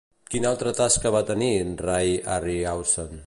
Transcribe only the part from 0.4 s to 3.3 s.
altra tasca va tenir Ray Harryhausen?